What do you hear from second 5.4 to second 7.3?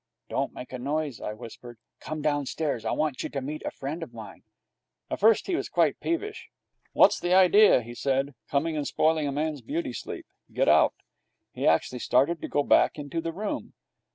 he was quite peevish. 'What's